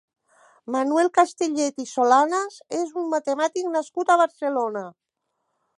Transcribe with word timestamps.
Manuel 0.75 1.09
Castellet 1.17 1.77
i 1.83 1.85
Solanas 1.91 2.57
és 2.81 2.97
un 3.03 3.07
matemàtic 3.15 3.69
nascut 3.77 4.13
a 4.15 4.19
Barcelona. 4.25 4.87